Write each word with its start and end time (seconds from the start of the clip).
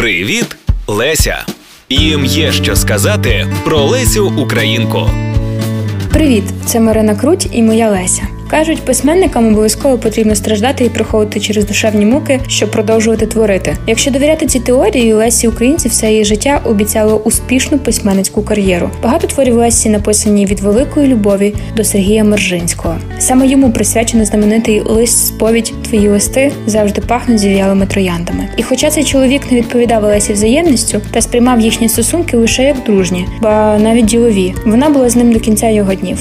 Привіт, 0.00 0.56
Леся! 0.86 1.44
Їм 1.88 2.24
є 2.24 2.52
що 2.52 2.76
сказати 2.76 3.46
про 3.64 3.78
Лесю 3.78 4.32
Українку. 4.38 5.10
Привіт, 6.12 6.44
це 6.66 6.80
Марина 6.80 7.16
Круть 7.16 7.48
і 7.52 7.62
моя 7.62 7.90
Леся. 7.90 8.22
Кажуть, 8.50 8.82
письменникам 8.82 9.48
обов'язково 9.48 9.98
потрібно 9.98 10.34
страждати 10.34 10.84
і 10.84 10.88
проходити 10.88 11.40
через 11.40 11.66
душевні 11.66 12.06
муки, 12.06 12.40
щоб 12.48 12.70
продовжувати 12.70 13.26
творити. 13.26 13.76
Якщо 13.86 14.10
довіряти 14.10 14.46
цій 14.46 14.60
теорії, 14.60 15.12
Лесі 15.12 15.48
Українці 15.48 15.88
все 15.88 16.10
її 16.10 16.24
життя 16.24 16.60
обіцяло 16.64 17.16
успішну 17.24 17.78
письменницьку 17.78 18.42
кар'єру. 18.42 18.90
Багато 19.02 19.26
творів 19.26 19.54
Лесі 19.54 19.88
написані 19.88 20.46
від 20.46 20.60
великої 20.60 21.06
любові 21.06 21.54
до 21.76 21.84
Сергія 21.84 22.24
Мержинського. 22.24 22.96
Саме 23.18 23.46
йому 23.46 23.72
присвячено 23.72 24.24
знаменитий 24.24 24.80
лист 24.80 25.26
сповідь 25.26 25.72
Твої 25.88 26.08
листи 26.08 26.52
завжди 26.66 27.00
пахнуть 27.00 27.38
зів'ялими 27.38 27.86
трояндами. 27.86 28.48
І 28.56 28.62
хоча 28.62 28.90
цей 28.90 29.04
чоловік 29.04 29.42
не 29.50 29.58
відповідав 29.58 30.02
Лесі 30.02 30.32
взаємністю 30.32 31.00
та 31.10 31.20
сприймав 31.20 31.60
їхні 31.60 31.88
стосунки 31.88 32.36
лише 32.36 32.62
як 32.62 32.76
дружні, 32.86 33.26
ба 33.42 33.78
навіть 33.78 34.04
ділові, 34.04 34.54
вона 34.66 34.88
була 34.88 35.10
з 35.10 35.16
ним 35.16 35.32
до 35.32 35.40
кінця 35.40 35.68
його 35.68 35.94
днів. 35.94 36.18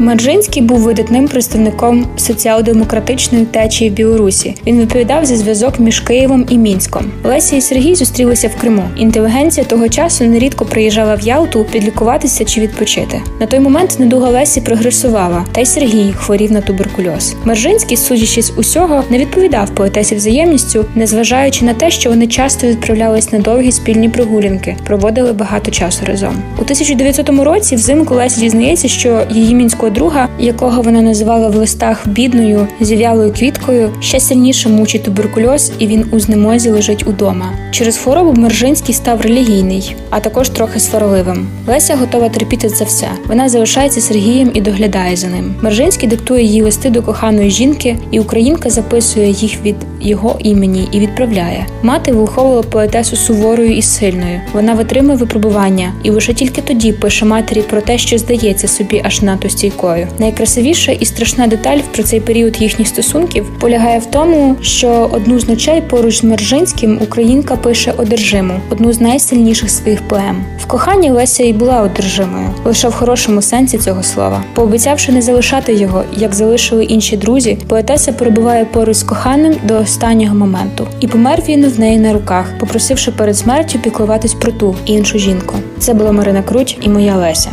Маржинський 0.00 0.62
був 0.62 0.78
видатним 0.78 1.28
представником 1.28 2.06
соціал-демократичної 2.16 3.44
течії 3.44 3.90
в 3.90 3.92
Білорусі. 3.92 4.54
Він 4.66 4.80
відповідав 4.80 5.24
за 5.24 5.36
зв'язок 5.36 5.80
між 5.80 6.00
Києвом 6.00 6.46
і 6.48 6.58
Мінськом. 6.58 7.04
Леся 7.24 7.56
і 7.56 7.60
Сергій 7.60 7.94
зустрілися 7.94 8.48
в 8.48 8.60
Криму. 8.60 8.82
Інтелігенція 8.96 9.66
того 9.66 9.88
часу 9.88 10.24
нерідко 10.24 10.64
приїжджала 10.64 11.14
в 11.14 11.20
Ялту 11.20 11.66
підлікуватися 11.72 12.44
чи 12.44 12.60
відпочити. 12.60 13.20
На 13.40 13.46
той 13.46 13.60
момент 13.60 13.96
недуга 13.98 14.28
Лесі 14.28 14.60
прогресувала, 14.60 15.44
та 15.52 15.60
й 15.60 15.66
Сергій 15.66 16.12
хворів 16.12 16.52
на 16.52 16.60
туберкульоз. 16.60 17.34
Маржинський, 17.44 17.96
судячи 17.96 18.42
з 18.42 18.52
усього, 18.56 19.04
не 19.10 19.18
відповідав 19.18 19.70
поетесі 19.70 20.14
взаємністю, 20.14 20.84
незважаючи 20.94 21.64
на 21.64 21.74
те, 21.74 21.90
що 21.90 22.10
вони 22.10 22.26
часто 22.26 22.66
відправлялись 22.66 23.32
на 23.32 23.38
довгі 23.38 23.72
спільні 23.72 24.08
прогулянки, 24.08 24.76
проводили 24.86 25.32
багато 25.32 25.70
часу 25.70 26.04
разом. 26.06 26.42
У 26.58 26.62
1900 26.62 27.28
році 27.28 27.76
взимку 27.76 28.14
Леся 28.14 28.40
дізнається, 28.40 28.88
що 28.88 29.22
її 29.30 29.54
мінського 29.54 29.89
друга, 29.90 30.28
якого 30.38 30.82
вона 30.82 31.02
називала 31.02 31.48
в 31.48 31.56
листах 31.56 32.08
бідною 32.08 32.66
зів'ялою 32.80 33.32
квіткою, 33.32 33.90
ще 34.00 34.20
сильніше 34.20 34.68
мучить 34.68 35.02
туберкульоз, 35.02 35.72
і 35.78 35.86
він 35.86 36.04
у 36.12 36.20
знемозі 36.20 36.70
лежить 36.70 37.06
удома. 37.06 37.52
Через 37.70 37.96
хворобу 37.96 38.40
Мержинський 38.40 38.94
став 38.94 39.20
релігійний, 39.20 39.96
а 40.10 40.20
також 40.20 40.48
трохи 40.48 40.80
сварливим. 40.80 41.48
Леся 41.68 41.96
готова 41.96 42.28
терпіти 42.28 42.68
це 42.68 42.84
все. 42.84 43.08
Вона 43.26 43.48
залишається 43.48 44.00
Сергієм 44.00 44.50
і 44.54 44.60
доглядає 44.60 45.16
за 45.16 45.28
ним. 45.28 45.54
Мержинський 45.62 46.08
диктує 46.08 46.44
їй 46.44 46.62
листи 46.62 46.90
до 46.90 47.02
коханої 47.02 47.50
жінки, 47.50 47.96
і 48.10 48.20
українка 48.20 48.70
записує 48.70 49.30
їх 49.30 49.62
від 49.64 49.76
його 50.00 50.36
імені 50.38 50.88
і 50.92 51.00
відправляє. 51.00 51.66
Мати 51.82 52.12
виховувала 52.12 52.62
поетесу 52.62 53.16
суворою 53.16 53.76
і 53.76 53.82
сильною. 53.82 54.40
Вона 54.52 54.74
витримує 54.74 55.16
випробування, 55.16 55.92
і 56.02 56.10
лише 56.10 56.34
тільки 56.34 56.62
тоді 56.62 56.92
пише 56.92 57.24
матері 57.24 57.62
про 57.62 57.80
те, 57.80 57.98
що 57.98 58.18
здається 58.18 58.68
собі 58.68 59.02
аж 59.04 59.22
надто 59.22 59.48
стійкою. 59.48 59.79
Найкрасивіша 60.18 60.92
і 60.92 61.04
страшна 61.04 61.46
деталь 61.46 61.78
про 61.92 62.02
цей 62.02 62.20
період 62.20 62.62
їхніх 62.62 62.88
стосунків 62.88 63.46
полягає 63.60 63.98
в 63.98 64.06
тому, 64.06 64.56
що 64.62 65.10
одну 65.12 65.38
з 65.38 65.48
ночей 65.48 65.80
поруч 65.80 66.20
з 66.20 66.24
Мержинським 66.24 66.98
українка 67.02 67.56
пише 67.56 67.92
одержиму, 67.96 68.60
одну 68.70 68.92
з 68.92 69.00
найсильніших 69.00 69.70
своїх 69.70 70.08
поем. 70.08 70.44
В 70.58 70.66
коханні 70.66 71.10
Леся 71.10 71.44
і 71.44 71.52
була 71.52 71.82
одержимою, 71.82 72.50
лише 72.64 72.88
в 72.88 72.94
хорошому 72.94 73.42
сенсі 73.42 73.78
цього 73.78 74.02
слова. 74.02 74.42
Пообіцявши 74.54 75.12
не 75.12 75.22
залишати 75.22 75.74
його, 75.74 76.04
як 76.16 76.34
залишили 76.34 76.84
інші 76.84 77.16
друзі, 77.16 77.58
поетеса 77.68 78.12
перебуває 78.12 78.64
поруч 78.64 78.96
з 78.96 79.02
коханим 79.02 79.56
до 79.64 79.78
останнього 79.78 80.34
моменту, 80.34 80.86
і 81.00 81.06
помер 81.06 81.42
він 81.48 81.68
в 81.68 81.80
неї 81.80 81.98
на 81.98 82.12
руках, 82.12 82.46
попросивши 82.60 83.10
перед 83.10 83.36
смертю 83.36 83.78
піклуватись 83.78 84.34
про 84.34 84.52
ту 84.52 84.76
іншу 84.86 85.18
жінку. 85.18 85.56
Це 85.78 85.94
була 85.94 86.12
Марина 86.12 86.42
Круть 86.42 86.78
і 86.82 86.88
моя 86.88 87.16
Леся. 87.16 87.50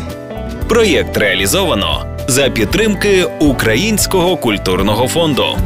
Проєкт 0.68 1.18
реалізовано 1.18 2.17
за 2.28 2.50
підтримки 2.50 3.26
Українського 3.40 4.38
культурного 4.38 5.08
фонду. 5.08 5.58